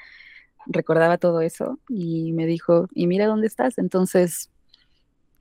[0.67, 3.77] recordaba todo eso y me dijo, y mira dónde estás.
[3.79, 4.51] Entonces...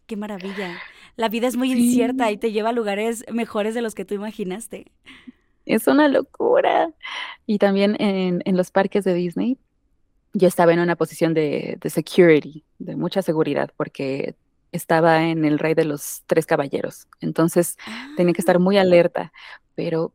[0.07, 0.77] Qué maravilla.
[1.15, 4.13] La vida es muy incierta y te lleva a lugares mejores de los que tú
[4.13, 4.91] imaginaste.
[5.65, 6.91] Es una locura.
[7.45, 9.57] Y también en, en los parques de Disney,
[10.33, 14.35] yo estaba en una posición de, de security, de mucha seguridad, porque
[14.71, 17.07] estaba en el Rey de los Tres Caballeros.
[17.21, 17.77] Entonces
[18.17, 18.59] tenía que estar Ah.
[18.59, 19.31] muy alerta,
[19.75, 20.13] pero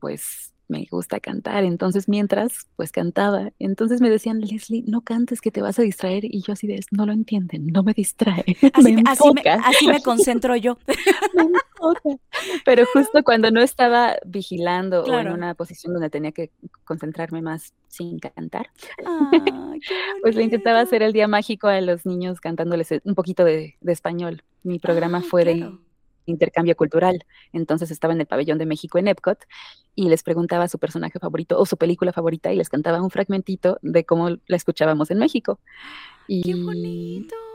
[0.00, 1.62] pues me gusta cantar.
[1.64, 3.50] Entonces mientras, pues cantaba.
[3.58, 6.24] Entonces me decían, Leslie, no cantes que te vas a distraer.
[6.24, 9.54] Y yo así de, no lo entienden, no me distrae, Así, me así, me, enfoca,
[9.64, 10.78] así me concentro yo.
[11.34, 12.20] me enfoca".
[12.64, 16.50] Pero justo cuando no estaba vigilando o en una posición donde tenía que
[16.84, 19.04] concentrarme más sin cantar, qué
[20.22, 23.76] pues le intentaba hacer el día mágico a los niños cantándoles eh, un poquito de,
[23.80, 24.42] de español.
[24.62, 25.70] Mi programa Ah, fue de.
[26.26, 27.24] Intercambio cultural.
[27.52, 29.38] Entonces estaba en el pabellón de México en Epcot
[29.94, 33.78] y les preguntaba su personaje favorito o su película favorita y les cantaba un fragmentito
[33.82, 35.60] de cómo la escuchábamos en México.
[36.28, 37.51] ¡Qué bonito!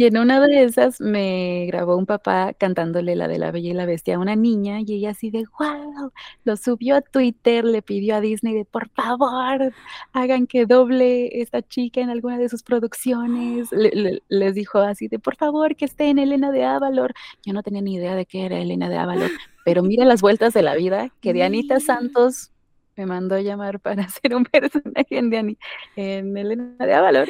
[0.00, 3.74] Y en una de esas me grabó un papá cantándole la de la Bella y
[3.74, 6.10] la Bestia a una niña y ella así de wow,
[6.44, 9.74] lo subió a Twitter, le pidió a Disney de por favor,
[10.14, 13.70] hagan que doble esta chica en alguna de sus producciones.
[13.72, 17.12] Le- le- les dijo así de por favor que esté en Elena de Avalor.
[17.44, 19.30] Yo no tenía ni idea de qué era Elena de Avalor,
[19.66, 21.78] pero mira las vueltas de la vida que Dianita.
[21.78, 22.52] Santos
[22.96, 25.58] me mandó a llamar para hacer un personaje en, Diani-
[25.96, 27.28] en Elena de Avalor.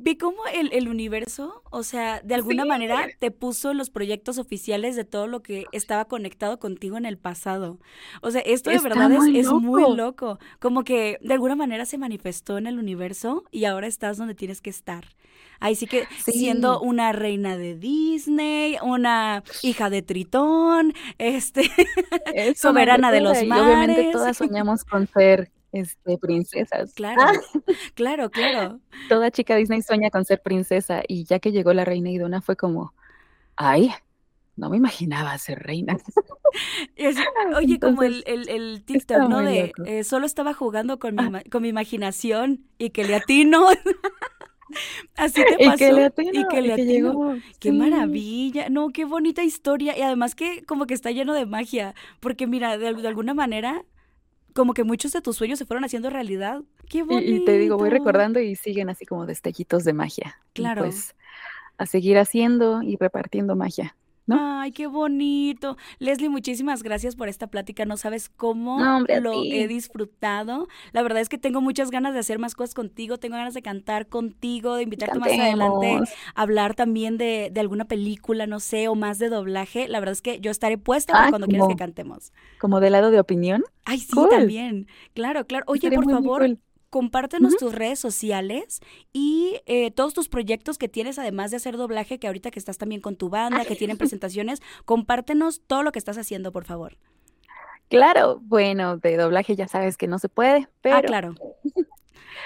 [0.00, 2.68] Vi cómo el, el universo, o sea, de alguna Sí.
[2.68, 7.18] manera te puso los proyectos oficiales de todo lo que estaba conectado contigo en el
[7.18, 7.78] pasado.
[8.22, 10.38] O sea, esto de verdad es, muy es muy loco.
[10.60, 14.60] Como que de alguna manera se manifestó en el universo y ahora estás donde tienes
[14.60, 15.04] que estar.
[15.60, 21.62] Ahí sí que siendo una reina de Disney, una hija de Tritón, este,
[22.56, 24.10] soberana de los Y obviamente mares.
[24.12, 26.92] todas soñamos con ser este, princesas.
[26.94, 27.32] Claro, Ah,
[27.94, 28.80] claro, claro.
[29.08, 32.56] toda chica Disney sueña con ser princesa y ya que llegó la reina Iduna fue
[32.56, 32.94] como,
[33.56, 33.90] ay,
[34.56, 35.96] no me imaginaba ser reina.
[36.98, 37.22] Así,
[37.56, 39.40] oye, como el, el, el TikTok, ¿no?
[39.42, 41.42] De eh, solo estaba jugando con mi, Ah.
[41.50, 43.68] con mi imaginación y que le atino.
[45.16, 46.22] Así te Y que le pasó.
[46.30, 46.92] Y que le y que atino.
[47.12, 47.34] llegó.
[47.60, 47.76] Qué Sí.
[47.76, 48.68] maravilla.
[48.68, 49.96] No, qué bonita historia.
[49.96, 51.94] Y además que como que está lleno de magia.
[52.20, 53.84] Porque mira, de alguna manera,
[54.58, 56.62] como que muchos de tus sueños se fueron haciendo realidad.
[56.88, 60.36] Qué Y, y te digo, voy recordando y siguen así como destellitos de magia.
[60.52, 60.82] Y Claro.
[60.82, 61.14] pues
[61.76, 63.96] a seguir haciendo y repartiendo magia,
[64.28, 64.60] ¿no?
[64.60, 65.76] Ay, qué bonito.
[65.98, 67.84] Leslie, muchísimas gracias por esta plática.
[67.84, 70.68] No sabes cómo No, hombre, a lo he disfrutado.
[70.92, 73.18] La verdad es que tengo muchas ganas de hacer más cosas contigo.
[73.18, 77.86] Tengo ganas de cantar contigo, de invitarte más adelante a hablar también de, de alguna
[77.86, 79.88] película, no sé, o más de doblaje.
[79.88, 82.32] La verdad es que yo estaré puesta para Ah, cuando quieras que cantemos.
[82.58, 83.64] como de lado de opinión.
[83.84, 84.28] Ay, sí, Cool.
[84.28, 84.86] también.
[85.14, 85.64] Claro, claro.
[85.68, 86.58] Oye, por favor, cool.
[86.90, 88.80] Compártenos tus redes sociales
[89.12, 92.78] y eh, todos tus proyectos que tienes, además de hacer doblaje, que ahorita que estás
[92.78, 96.96] también con tu banda, que tienen presentaciones, compártenos todo lo que estás haciendo, por favor.
[97.88, 101.34] Claro, bueno, de doblaje ya sabes que no se puede, Ah, pero claro.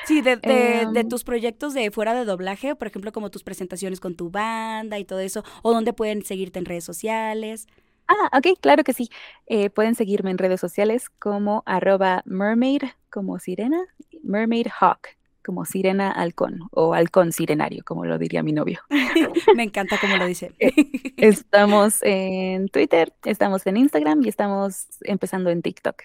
[0.04, 3.44] Sí, de, de, de em, tus proyectos de fuera de doblaje, por ejemplo, como tus
[3.44, 7.66] presentaciones con tu banda y todo eso, o dónde pueden seguirte en redes sociales.
[8.12, 9.08] Ah, ok, claro que sí.
[9.46, 13.82] Eh, pueden seguirme en redes sociales como arroba mermaid, como sirena,
[14.22, 15.08] mermaid hawk,
[15.44, 18.80] como sirena halcón o halcón sirenario, como lo diría mi novio.
[19.56, 20.52] Me encanta cómo lo dice.
[20.58, 20.72] Eh,
[21.16, 26.02] Estamos en Twitter, estamos en Instagram y estamos empezando en TikTok.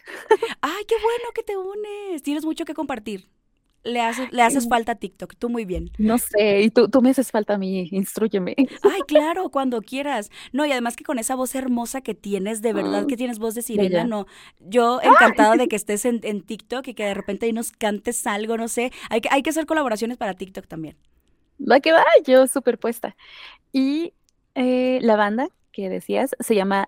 [0.61, 2.23] Ay, qué bueno que te unes.
[2.23, 3.27] Tienes mucho que compartir.
[3.83, 5.91] Le haces, le haces falta a TikTok, tú muy bien.
[5.97, 8.55] No sé, y tú, tú me haces falta a mí, instrúyeme.
[8.81, 10.29] Ay, claro, cuando quieras.
[10.51, 13.39] No, y además que con esa voz hermosa que tienes, de verdad Mm, que tienes
[13.39, 14.25] voz de sirena, no.
[14.59, 18.25] Yo encantada de que estés en, en TikTok y que de repente ahí nos cantes
[18.27, 18.91] algo, no sé.
[19.09, 20.97] Hay que, hay que hacer colaboraciones para TikTok también.
[21.59, 23.15] Va que va, yo súper puesta.
[23.73, 24.13] Y
[24.55, 26.85] eh, la banda que decías se llama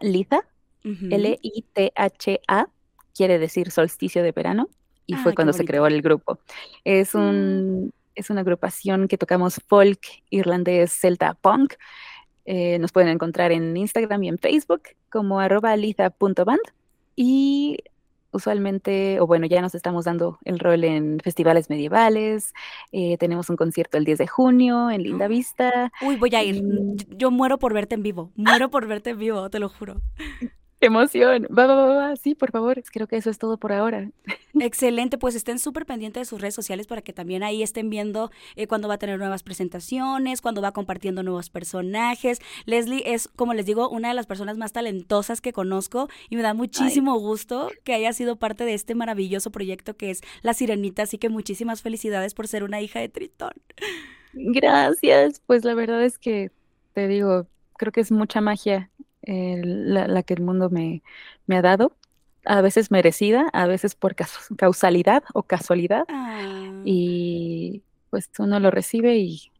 [0.85, 1.07] Ujú.
[1.09, 2.69] L-I-T-H-A,
[3.15, 4.69] quiere decir solsticio de verano,
[5.09, 6.39] y Ah, fue qué cuando se creó el grupo.
[6.83, 7.19] Es Mm.
[7.19, 11.73] un, es una agrupación que tocamos folk irlandés celta punk.
[12.45, 15.75] Eh, nos pueden encontrar en Instagram y en Facebook como arroba.
[17.15, 17.77] Y
[18.31, 22.53] usualmente, o bueno, ya nos estamos dando el rol en festivales medievales.
[22.91, 25.91] eh, tenemos un concierto el 10 de junio en Linda Vista.
[26.01, 26.63] Uy, voy a ir.
[27.09, 28.31] yo muero por verte en vivo.
[28.35, 30.01] Muero por verte en vivo, te lo juro.
[30.79, 31.45] ¡Qué emoción!
[31.45, 32.81] Va, va, va, va, sí, por favor.
[32.89, 34.11] Creo que eso es todo por ahora.
[34.57, 38.31] Excelente, pues estén súper pendientes de sus redes sociales para que también ahí estén viendo
[38.55, 42.39] eh, cuando va a tener nuevas presentaciones, cuando va compartiendo nuevos personajes.
[42.65, 46.43] Leslie es, como les digo, una de las personas más talentosas que conozco y me
[46.43, 50.53] da Ay, muchísimo gusto que haya sido parte de este maravilloso proyecto que es La
[50.53, 53.51] Sirenita, así que muchísimas felicidades por ser una hija de Tritón.
[54.31, 55.41] gracias.
[55.45, 56.51] Pues la verdad es que
[56.93, 58.89] te digo, creo que es mucha magia
[59.23, 61.03] la, que el mundo me,
[61.47, 61.95] me, ha dado,
[62.45, 64.15] a veces merecida, a veces por
[64.57, 66.05] causalidad o casualidad.
[66.09, 66.81] Ah.
[66.85, 69.51] Y pues uno lo recibe y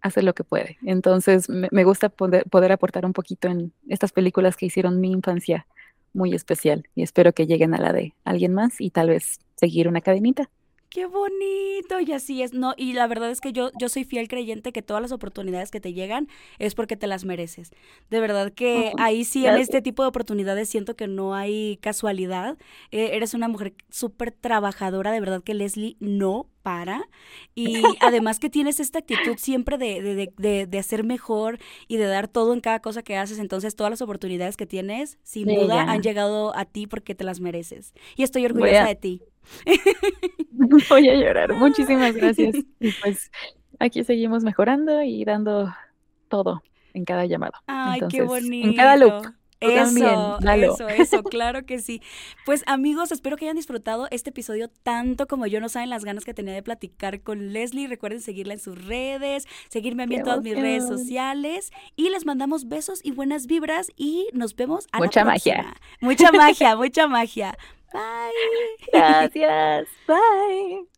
[0.00, 0.78] hace lo que puede.
[0.84, 5.66] Entonces me, gusta poder, poder, aportar un poquito en estas películas que hicieron mi infancia
[6.12, 9.88] muy especial y espero que lleguen a la de alguien más y tal vez seguir
[9.88, 10.48] una cadenita.
[10.90, 14.26] Qué bonito, y así es, no, y la verdad es que yo, yo soy fiel
[14.26, 16.28] creyente que todas las oportunidades que te llegan
[16.58, 17.72] es porque te las mereces.
[18.08, 22.56] De verdad que ahí sí, en este tipo de oportunidades siento que no hay casualidad.
[22.90, 27.08] Eh, eres una mujer súper trabajadora, de verdad que Leslie no para.
[27.54, 32.06] Y además que tienes esta actitud siempre de, de, de, de, hacer mejor y de
[32.06, 33.38] dar todo en cada cosa que haces.
[33.38, 37.40] Entonces, todas las oportunidades que tienes, sin duda, han llegado a ti porque te las
[37.40, 37.92] mereces.
[38.16, 39.22] Y estoy orgullosa de ti.
[40.50, 41.52] Voy a llorar.
[41.54, 42.56] Muchísimas gracias.
[42.80, 43.30] Y pues
[43.78, 45.72] aquí seguimos mejorando y dando
[46.28, 46.62] todo
[46.94, 47.54] en cada llamado.
[47.66, 48.68] Ay, qué bonito.
[48.68, 49.26] En cada loop.
[49.60, 52.00] Eso, eso, eso, claro que sí.
[52.46, 55.60] Pues amigos, espero que hayan disfrutado este episodio tanto como yo.
[55.60, 57.88] No saben las ganas que tenía de platicar con Leslie.
[57.88, 61.72] Recuerden seguirla en sus redes, seguirme a mí en todas mis redes sociales.
[61.96, 65.74] Y les mandamos besos y buenas vibras y nos vemos a Mucha magia.
[66.00, 67.58] Mucha magia, mucha magia.
[67.92, 68.76] Bye.
[68.92, 69.88] Gracias.
[70.06, 70.88] Bye.